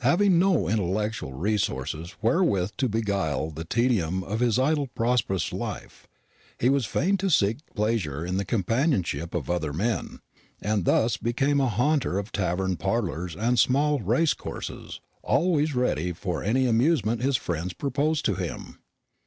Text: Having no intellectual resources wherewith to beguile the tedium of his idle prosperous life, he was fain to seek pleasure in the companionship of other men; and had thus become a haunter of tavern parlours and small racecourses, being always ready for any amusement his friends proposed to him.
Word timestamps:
Having 0.00 0.38
no 0.38 0.66
intellectual 0.66 1.34
resources 1.34 2.14
wherewith 2.22 2.70
to 2.78 2.88
beguile 2.88 3.50
the 3.50 3.66
tedium 3.66 4.24
of 4.24 4.40
his 4.40 4.58
idle 4.58 4.86
prosperous 4.86 5.52
life, 5.52 6.06
he 6.58 6.70
was 6.70 6.86
fain 6.86 7.18
to 7.18 7.28
seek 7.28 7.58
pleasure 7.74 8.24
in 8.24 8.38
the 8.38 8.46
companionship 8.46 9.34
of 9.34 9.50
other 9.50 9.74
men; 9.74 10.20
and 10.62 10.86
had 10.86 10.86
thus 10.86 11.16
become 11.18 11.60
a 11.60 11.68
haunter 11.68 12.16
of 12.18 12.32
tavern 12.32 12.76
parlours 12.78 13.36
and 13.36 13.58
small 13.58 13.98
racecourses, 14.00 15.00
being 15.00 15.00
always 15.34 15.74
ready 15.74 16.14
for 16.14 16.42
any 16.42 16.64
amusement 16.66 17.20
his 17.20 17.36
friends 17.36 17.74
proposed 17.74 18.24
to 18.24 18.36
him. 18.36 18.78